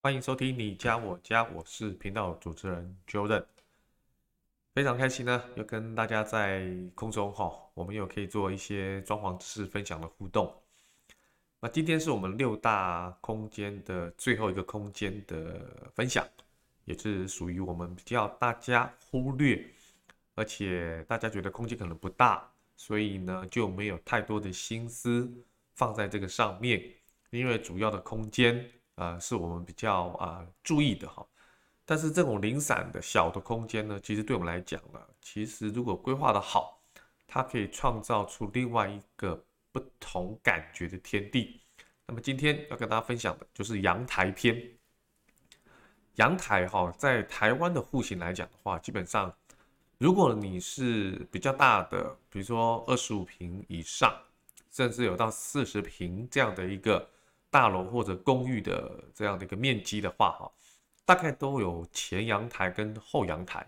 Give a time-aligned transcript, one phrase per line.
[0.00, 3.44] 欢迎收听你家我家，我是频道主持人 Jordan，
[4.72, 10.54] 非常开心呢，又跟大家在空中哈，我们又可以做一些装潢知识分享的互动。
[11.58, 16.24] 那今天是我们六大空间的最后一个空间的分享，
[16.84, 19.68] 也是属于我们比较大家忽略，
[20.36, 25.28] 而且大家觉得空间可能不大，所以呢就没有太多的心思
[25.74, 26.80] 放在这个上面，
[27.30, 28.64] 因为主要的空间。
[28.98, 31.24] 呃，是我们比较啊、注意的哈，
[31.84, 36.82] 但是这种零散的小的空间呢，其实对我们来讲呢，其实如果规划的好，
[37.24, 41.60] 它可以创造出另外一个不同感觉的天地。
[42.06, 44.60] 那么今天要跟大家分享的就是阳台篇。
[46.16, 49.32] 阳台哈，在台湾的户型来讲的话，基本上
[49.98, 54.12] 如果你是比较大的，比如说二十五平以上，
[54.72, 57.08] 甚至有到四十平这样的一个。
[57.50, 60.50] 大楼或者公寓的这样的一个面积的话，哈，
[61.04, 63.66] 大概都有前阳台跟后阳台。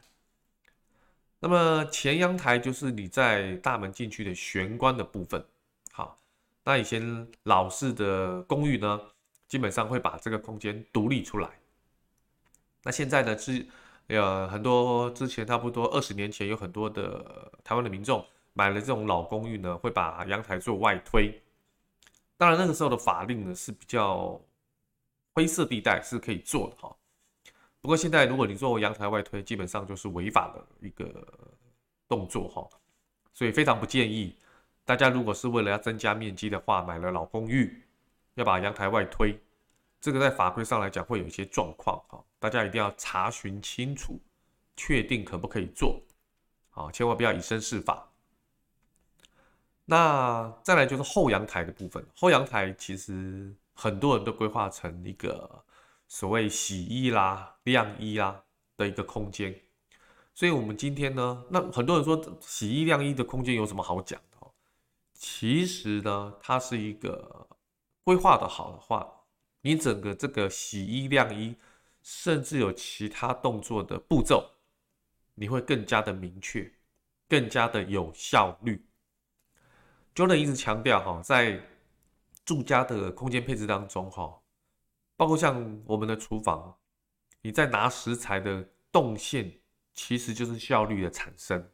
[1.39, 5.43] 那么前阳台就是你在大门进去的玄关的部分。
[5.91, 6.21] 好，
[6.65, 9.01] 那以前老式的公寓呢，
[9.49, 11.49] 基本上会把这个空间独立出来。
[12.83, 13.67] 那现在呢是，
[14.09, 21.41] 呃，很多之前差不多二十年前有很多的台湾的民众买了这种老公寓呢，会把阳台做外推。
[22.41, 24.41] 当然，那个时候的法令呢是比较
[25.35, 26.97] 灰色地带，是可以做的哈。
[27.83, 31.23] 不过现在，如果你做阳台外推，基本上就是违法的一个
[32.09, 32.67] 动作哈。
[33.35, 34.35] 所以非常不建议
[34.87, 37.79] 大家，如果是为了要增加面积的话，买了老公寓
[38.37, 39.39] 要把阳台外推，
[40.01, 42.25] 这个在法规上来讲会有一些状况哈。
[42.39, 44.19] 大家一定要查询清楚，
[44.79, 46.01] 确定可不可以做，
[46.71, 48.10] 好，千万不要以身试法。
[49.91, 55.65] 那再来就是后阳台的部分，后阳台其实很多人都规划成一个
[56.07, 58.41] 所谓洗衣啦、晾衣啦
[58.77, 59.53] 的一个空间，
[60.33, 64.47] 所以我们今天呢，那很多人说洗衣晾衣的空间有什么好讲的？
[65.13, 67.49] 其实呢，它是一个
[68.05, 69.25] 规划的好的话，
[69.63, 71.57] 你整个这个洗衣晾衣，
[72.01, 74.53] 甚至有其他动作的步骤，
[75.35, 76.73] 你会更加的明确，
[77.29, 78.87] 更加的有效率。
[80.15, 81.61] Jordan 一直强调哈，在
[82.45, 84.41] 住家的空间配置当中哈，
[85.17, 86.77] 包括像我们的厨房，
[87.43, 89.53] 你在拿食材的动线，
[89.95, 91.71] 其实就是效率的产生。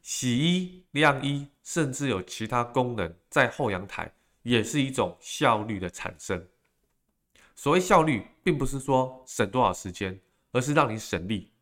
[0.00, 4.10] 洗衣、晾衣，甚至有其他功能，在后阳台
[4.42, 6.48] 也是一种效率的产生。
[7.56, 10.18] 所谓效率，并不是说省多少时间，
[10.52, 11.52] 而是让你省力。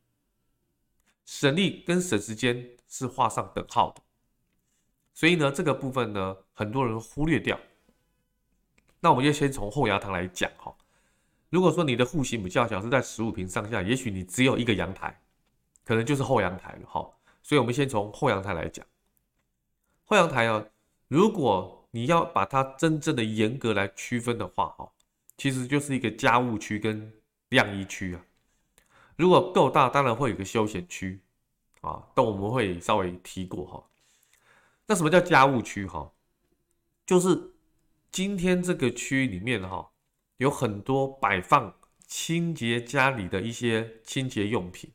[1.25, 4.03] 省力跟省时间是画上等号的。
[5.16, 7.59] 所以呢，这个部分呢，很多人忽略掉。
[9.00, 10.77] 那我们就先从后阳台来讲哈。
[11.49, 15.19] 如果说你的户型比较小，是在十五平上下，也许你只有一个阳台，
[15.87, 17.10] 可能就是后阳台了哈。
[17.43, 18.84] 所以我们先从后阳台来讲。
[20.04, 20.62] 后阳台啊，
[21.09, 24.93] 如果你要把它真正的严格来区分的话哈，
[25.38, 27.10] 其实就是一个家务区跟
[27.48, 28.21] 晾衣区啊。
[29.16, 31.19] 如果够大，当然会有个休闲区
[31.81, 33.83] 啊，但我们会稍微提过哈。
[34.88, 35.84] 那什么叫家务区？
[35.84, 36.12] 哈，
[37.04, 37.54] 就是
[38.12, 39.91] 今天这个区里面哈，
[40.36, 41.76] 有很多摆放
[42.06, 44.92] 清洁家里的一些清洁用品，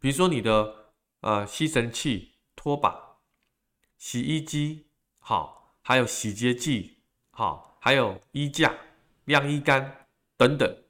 [0.00, 3.18] 比如说你的呃吸尘器、拖把、
[3.96, 4.86] 洗衣机，
[5.20, 6.98] 好，还有洗洁剂，
[7.30, 8.76] 好，还有衣架、
[9.26, 10.82] 晾衣杆等等，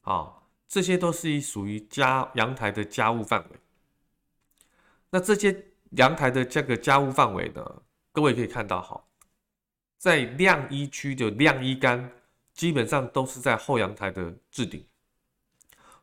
[0.00, 3.60] 好，这些都是属于家阳台的家务范围。
[5.10, 5.66] 那这些。
[5.92, 7.82] 阳台的这个家务范围呢，
[8.12, 9.02] 各位可以看到哈，
[9.96, 12.10] 在晾衣区的晾衣杆
[12.52, 14.84] 基本上都是在后阳台的置顶。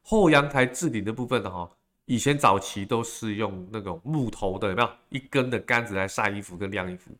[0.01, 1.69] 后阳台置顶的部分呢，哈，
[2.05, 7.11] 以前早期都是用那种木头的，有没有一根的杆子来晒衣服跟晾衣服？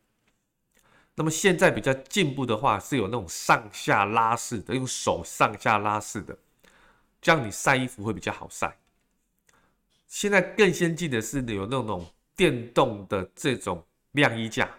[1.14, 6.36] 那么现在比较进步的话，是有那种上下拉式的，用手上下拉式的，
[7.20, 8.76] 这样你晒衣服会比较好晒。
[10.08, 12.04] 现在更先进的是有那种。
[12.36, 14.70] 电动的这种晾衣架，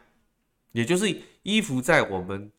[0.71, 2.51] 也就是衣服在我们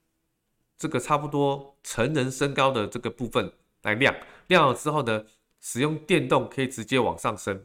[0.76, 3.52] 这个差不多成人身高的这个部分
[3.82, 4.14] 来晾，
[4.48, 5.24] 晾好之后呢，
[5.60, 7.64] 使用电动可以直接往上升，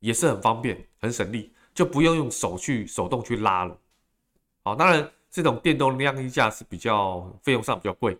[0.00, 3.78] 也是很方便，很省力，就不用用手去手动去拉了。
[4.62, 8.18] 好，当然这种电动晾衣架是比较费用上比较贵，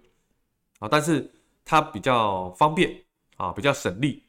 [0.78, 1.28] 啊，但是
[1.64, 3.04] 它比较方便
[3.36, 4.22] 啊，比较省力。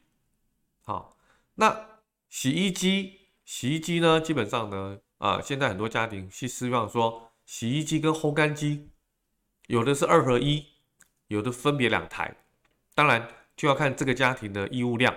[0.84, 1.16] 好，
[1.54, 1.86] 那
[2.38, 4.98] 洗衣机，洗衣机呢，基本上呢。
[5.16, 8.90] 啊，现在很多家庭是希望说，洗衣机跟烘干机
[9.68, 10.66] 有的是二合一，
[11.28, 12.36] 有的分别两台，
[12.94, 15.16] 当然就要看这个家庭的衣物量。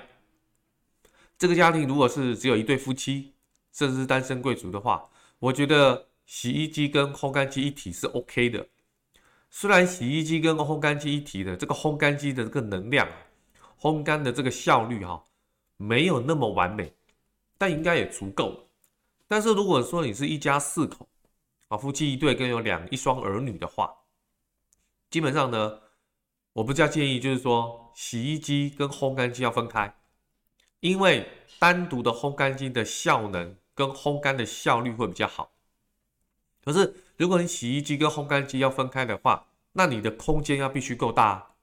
[1.38, 3.34] 这个家庭如果是只有一对夫妻，
[3.74, 8.66] 甚至是单身贵族的话，我觉得洗衣机跟烘干机一体是 OK 的。
[9.50, 13.06] 虽然洗衣机跟烘干机一体的这个烘干机的这个能量，
[13.78, 15.26] 烘干的这个效率哈，
[15.76, 16.94] 没有那么完美，
[17.60, 18.72] 但应该也足够。
[19.28, 21.08] 但是如果说你是一家四口
[21.68, 23.94] 啊，夫妻一对跟有两一双儿女的话，
[25.12, 25.82] 基本上呢，
[26.54, 29.94] 我比较建议就是说，洗衣机跟烘干机要分开，
[30.80, 31.28] 因为
[31.60, 35.52] 单独的烘干机的效能跟烘干的效率会比较好。
[36.64, 41.56] 可是如果你洗衣机跟烘干机要分开的话，那你的空间要必须够大。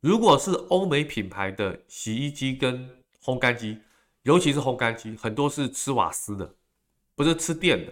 [0.00, 3.80] 如果是欧美品牌的洗衣机跟烘干机，
[4.28, 6.54] 尤其是烘干机，很多是吃瓦斯的，
[7.14, 7.90] 不是吃电的，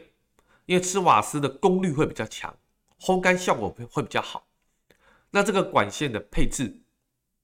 [0.66, 2.54] 因为吃瓦斯的功率会比较强，
[3.00, 4.46] 烘干效果会比较好。
[5.30, 6.82] 那这个管线的配置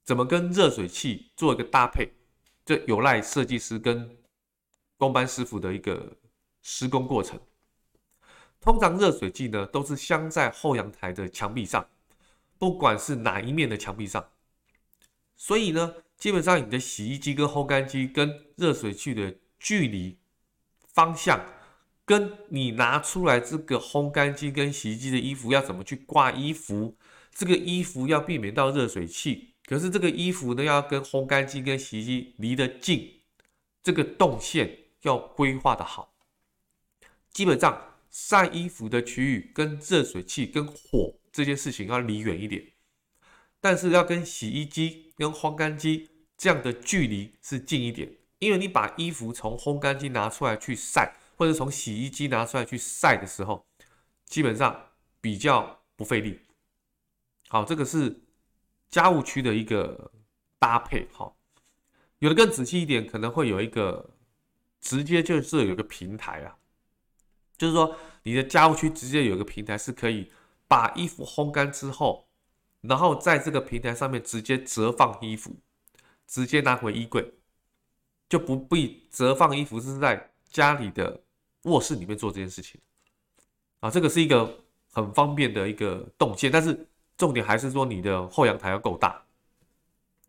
[0.05, 2.13] 怎么跟热水器做一个搭配，
[2.67, 4.15] 这有赖设计师跟
[4.99, 6.15] 工班师傅的一个
[6.61, 7.41] 施工过程。
[8.61, 11.89] 通常热水器呢都是镶在后阳台的墙壁上，
[12.59, 14.23] 不管是哪一面的墙壁上，
[15.35, 15.95] 所以呢。
[16.23, 20.21] 基本上，你的洗衣机跟烘干机跟热水器的距离
[20.87, 21.45] 方向，
[22.05, 26.97] 跟你拿出来这个烘干机跟洗衣机的衣服要怎么去挂衣服，
[27.35, 33.15] 这个衣服要避免到热水器，可是这个衣服呢要跟烘干机跟洗衣机离得近，
[33.83, 36.15] 这个动线要规划得好。
[37.33, 42.65] 基本上晒衣服的区域跟热水器跟火这件事情要离远一点，
[43.61, 46.11] 但是要跟洗衣机跟烘干机。
[46.43, 53.65] 这样的距离是近一点，因为你把衣服从烘干机拿出来去晒，或者从洗衣机拿出来去晒的时候，
[54.25, 54.89] 基本上
[55.21, 56.41] 比较不费力。
[57.47, 58.25] 好，这个是
[58.89, 60.11] 家务区的一个
[60.59, 61.07] 搭配。
[61.13, 61.37] 好，
[62.19, 64.11] 有的更仔细一点，可能会有一个
[64.81, 66.57] 直接就是有个平台啊，
[67.57, 67.95] 就是说
[68.25, 70.33] 你的家务区直接有个平台是可以
[70.67, 72.27] 把衣服烘干之后，
[72.81, 75.55] 然后在这个平台上面直接折放衣服。
[76.27, 77.33] 直接拿回衣柜，
[78.29, 81.21] 就不必折放衣服，是在家里的
[81.65, 82.81] 卧室里面做这件事情
[83.81, 83.91] 啊。
[83.91, 84.59] 这个是一个
[84.91, 89.23] 很方便的一个动线，但是重点还是说你的后阳台要够大。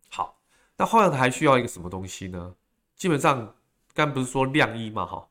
[0.09, 0.37] 好，
[0.77, 2.55] 那后阳台需要一个什么东西呢？
[2.95, 3.55] 基本上
[3.93, 5.27] 刚不是说晾衣嘛，哈，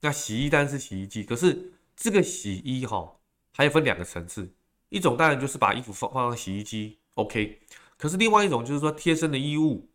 [0.00, 3.16] 那洗衣单是洗衣机，可是这个洗衣哈
[3.52, 4.52] 还有分两个层次，
[4.88, 7.60] 一种当然就是把衣服放放到洗衣机，OK，
[7.96, 9.89] 可是另外一种就是说贴身的衣物。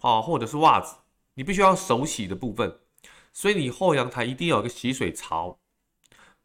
[0.00, 0.94] 好，或者是袜子，
[1.34, 2.78] 你必须要手洗的部分，
[3.32, 5.58] 所以你后阳台一定要有个洗水槽。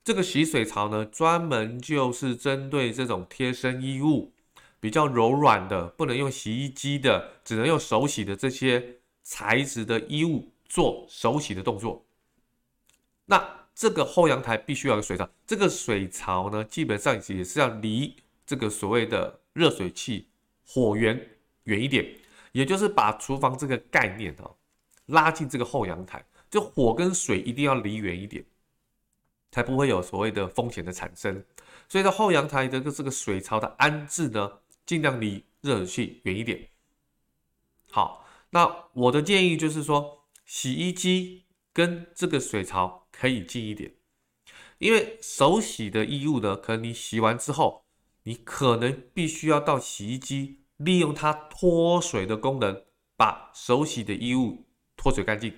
[0.04, 4.34] 这个洗水槽呢，专门就是针对这种贴身衣物
[4.80, 12.04] 比较柔软的，不能用洗衣机的，只能用手洗的这些材质的衣物做手洗的动作。
[13.26, 20.28] 那这个后阳台必须要有个水槽，这个水槽呢，基本上也是要离这个所谓的热水器
[20.66, 21.30] 火源
[21.64, 22.06] 远一点。
[22.54, 24.56] 也就是把厨房这个概念哦
[25.08, 28.46] 拉进这个后阳台，就火跟水一定要离远一点，
[29.52, 31.44] 才不会有所谓的风险的产生。
[31.90, 36.70] 所以，在后阳台的这个水槽的安置呢，尽量离热水器远一点。
[37.92, 41.44] 好，那我的建议就是说，洗衣机
[41.74, 43.96] 跟这个水槽可以近一点，
[44.78, 47.84] 因为手洗的衣物呢，可能你洗完之后，
[48.24, 50.63] 你可能必须要到洗衣机。
[50.84, 52.84] 利用它脱水的功能，
[53.16, 55.54] 把手洗的衣物脱水干净。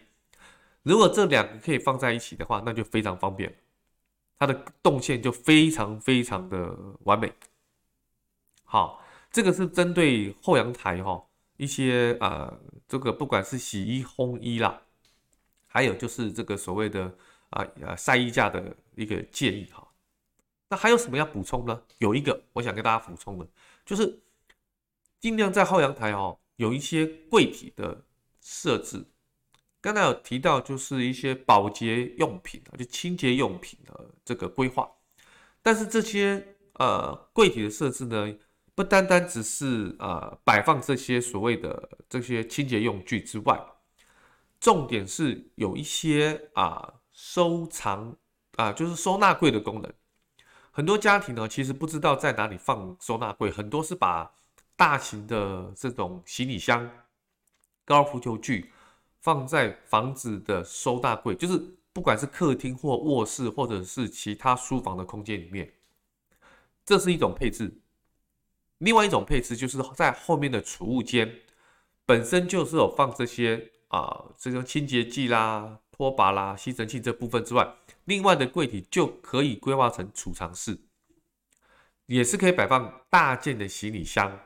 [0.83, 3.57] 如果这两个可以放在一起的话，那就非常方便，
[4.37, 4.53] 它的
[4.83, 7.33] 动线就非常非常的完美。
[8.63, 11.25] 好，这个是针对后阳台哈
[11.57, 14.81] 一些呃，这个不管是洗衣、烘衣啦，
[15.65, 17.03] 还有就是这个所谓的
[17.49, 19.87] 啊呃晒衣架的一个建议哈。
[20.69, 21.81] 那还有什么要补充呢？
[21.99, 23.47] 有一个我想跟大家补充的，
[23.85, 24.21] 就是。
[25.19, 28.05] 尽量在后阳台哦，有一些柜体的
[28.41, 29.05] 设置。
[29.81, 34.89] 刚才有提到，就是一些保洁用品啊，就清洁用品的这个规划。
[35.61, 38.35] 但是这些呃柜体的设置呢，
[38.73, 43.59] 不单单只是呃摆放这些所谓的这些清洁用具之外，
[44.59, 48.15] 重点是有一些啊、收藏
[48.55, 49.93] 啊、就是收纳柜的功能。
[50.71, 54.33] 很多家庭呢，其实不知道在哪里放收纳柜，很多是把
[54.75, 56.89] 大型的这种行李箱、
[57.83, 58.71] 高尔夫球具
[59.21, 61.61] 放在房子的收纳柜，就是
[61.93, 65.71] 不管是客厅或卧室，或者是其他书房的空间里面，
[66.85, 67.81] 这是一种配置。
[68.79, 71.33] 另外一种配置就是在后面的储物间，
[72.05, 77.75] 本身就是有放这些啊，这种清洁剂啦、拖把啦、吸尘器这部分之外。
[78.03, 80.77] 另外的柜体就可以规划成储藏室，
[82.07, 84.37] 也是可以摆放大件的行李箱、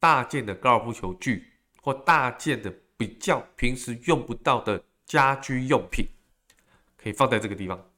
[0.00, 1.46] 大件的高尔夫球具
[1.80, 6.06] 或大件的比较平时用不到的家居用品，
[6.96, 7.88] 可以放在这个地方。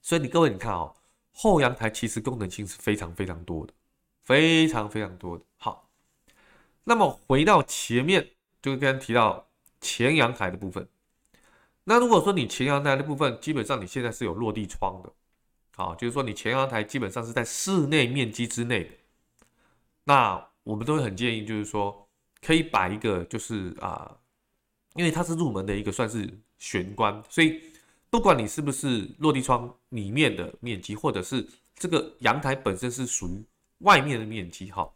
[0.00, 0.94] 所以你各位你看哦，
[1.32, 3.72] 后阳台其实功能性是非常非常多的，
[4.22, 5.44] 非常非常多的。
[5.58, 5.90] 好，
[6.84, 8.30] 那么回到前面，
[8.62, 9.48] 就刚刚提到
[9.80, 10.88] 前阳台的部分。
[11.84, 15.12] 那如果说你前阳台的部分，基本上你现在是有落地窗的，
[15.76, 18.90] 好，就是说你前阳台基本上是在室内面积之内的，
[20.04, 22.08] 那我们都会很建议，就是说
[22.40, 24.16] 可以摆一个，就是啊，
[24.94, 27.60] 因为它是入门的一个算是玄关，所以
[28.08, 33.44] 不管你是不是落地窗里面的面积，或者是这个阳台本身是属于
[33.78, 34.92] 外面的面积，哈，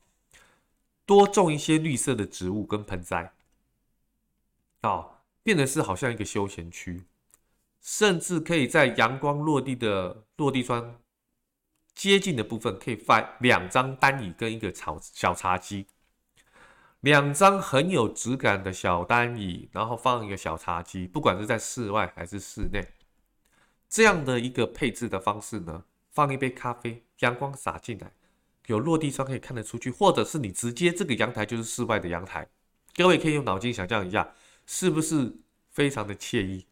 [1.07, 3.33] 多种一些绿色的植物跟盆栽，
[4.83, 5.13] 好。
[5.45, 7.03] 变得是好像一个休闲区，
[7.83, 10.99] 甚至可以在阳光落地的落地窗
[11.95, 15.87] 接近的部分，可以放两张单椅跟一个小小茶几，
[17.01, 22.85] 两张很有质感的小单椅，然后放一个小茶几，不管是在室外还是室内，
[23.89, 28.13] 这样的一个配置的方式呢，放一杯咖啡，阳光洒进来，
[28.67, 32.49] 有落地窗可以看得出去，或者是你直接这个阳台就是室外的阳台，
[32.95, 34.35] 各位可以用脑筋想象一下。
[34.67, 35.31] 是不是
[35.69, 36.65] 非常的惬意？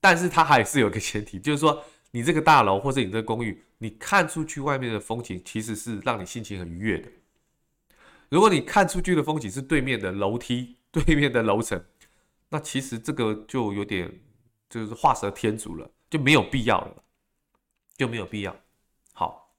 [0.00, 1.82] 但是它还是有个前提，就是说
[2.14, 7.10] 你这个大楼或者你这个公寓，你看出去外面的风景其实是让你心情很愉悦的。
[8.28, 11.84] 如果你看出去的风景是对面的楼梯、对面的楼层，
[12.48, 14.08] 那其实这个就有点
[14.70, 17.02] 就是画蛇添足了，就没有必要了，
[17.96, 18.56] 就没有必要。
[19.12, 19.52] 好，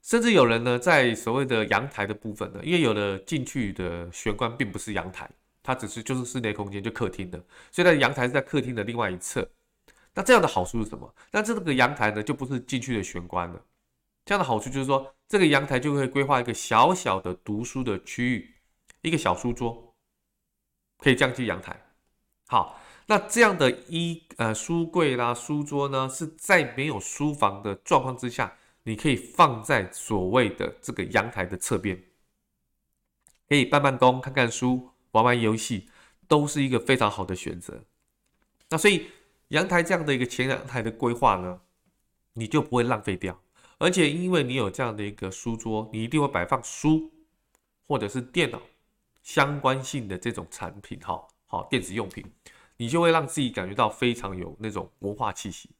[0.00, 5.28] 甚至有人呢，在所谓的阳台的部分呢，因为有的进去的玄关并不是阳台。
[5.62, 7.38] 它只是就是室内空间，就客厅的，
[7.70, 9.46] 所以在阳台是在客厅的另外一侧。
[10.14, 11.14] 那这样的好处是什么？
[11.30, 13.64] 那这个阳台呢，就不是进去的玄关了。
[14.24, 18.54] 这样的好处就是说，这个阳台就会规划一个小小的读书的区域，
[19.02, 19.94] 一个小书桌，
[20.98, 21.80] 可以降低阳台。
[22.46, 32.02] 好，那这样的衣呃书柜啦、书桌呢，是在没有书房的状况之下，你可以放在所谓的这个阳台的侧边，
[33.48, 34.90] 可以办办公、看看书。
[35.12, 35.90] 玩玩游戏
[36.28, 37.82] 都是一个非常好的选择。
[38.68, 39.10] 那所以
[39.50, 41.60] 阳台这样的一个前阳台的规划呢，
[42.32, 43.40] 你就不会浪费掉。
[43.78, 47.10] 而且因为你有这样的一个书桌，你一定会摆放书
[47.86, 48.60] 或者是电脑
[49.22, 52.24] 相关性的这种产品，哈，好电子用品，
[52.76, 55.70] 你就会让自己感觉到非常有那种文化气息。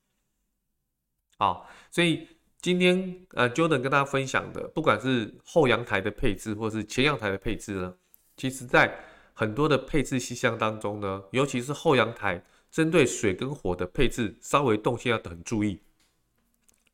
[1.38, 2.26] 好，所以
[2.60, 7.94] 今天呃，Jordan 跟大家分享的，不管是后阳台的配置，或是前阳台的配置呢，
[8.36, 8.98] 其实在
[9.32, 15.80] 很多的配置细项当中呢，尤其是后阳台针对水跟火的配置，稍微动线要很注意。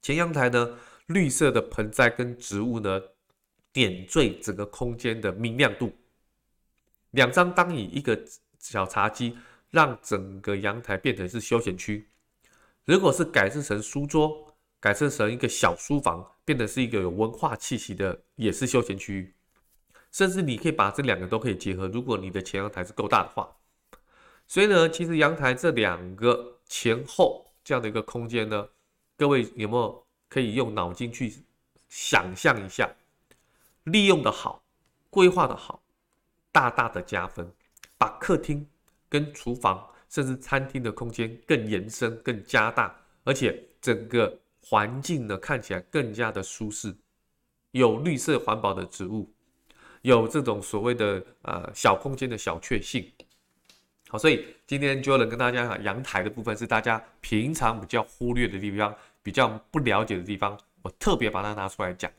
[0.00, 3.00] 前阳台呢，绿色的盆栽跟植物呢，
[3.72, 5.92] 点缀整个空间的明亮度。
[7.10, 8.18] 两张单椅，一个
[8.58, 9.36] 小茶几，
[9.70, 12.08] 让整个阳台变成是休闲区。
[12.84, 19.34] 如果是改制成书桌，改制成一个小书房，变得是一个有文化气息的，也是休闲区域。
[20.12, 23.55] 甚至你可以把这两个都可以结合，如果你的前阳台是够大的话。
[24.46, 28.68] 所以呢，其实阳台这两个前后这样的一个空间呢，
[29.16, 31.32] 各位有没有可以用脑筋去
[31.88, 32.88] 想象一下，
[33.84, 34.62] 利用的好，
[35.10, 35.82] 规划的好，
[36.52, 37.50] 大大的加分，
[37.98, 38.66] 把客厅
[39.08, 46.96] 跟厨房甚至餐厅的空间更延伸、更加大，而且整个环境呢看起来更加的舒适，
[47.72, 49.28] 有绿色环保的植物。
[50.02, 53.10] 有这种所谓的呃小空间的小确幸，
[54.08, 62.10] 好，所以今天 Jordan 跟大家讲阳台的部分是大家平常比较忽略的地方，比较不了解的地方，我特别把它拿出来讲，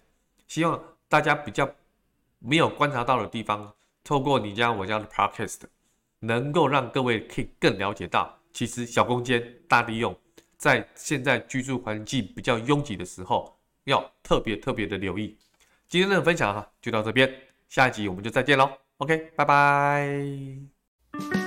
[0.48, 1.70] 希望大家比较
[2.39, 5.62] 没有观察到的地方，透过你家我家的 Podcast，
[6.20, 10.13] 能够让各位可以更了解到，其实小空间大利用，
[10.58, 15.38] 在现在居住环境比较拥挤的时候，要特别特别的留意。
[15.88, 17.34] 今天的分享哈就到这边，
[17.70, 18.70] 下一集我们就再见喽。
[18.98, 21.47] OK，拜拜。